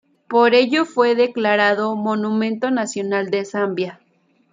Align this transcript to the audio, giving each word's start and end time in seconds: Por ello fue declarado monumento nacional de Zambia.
Por 0.27 0.55
ello 0.55 0.85
fue 0.85 1.13
declarado 1.13 1.95
monumento 1.95 2.71
nacional 2.71 3.29
de 3.29 3.45
Zambia. 3.45 3.99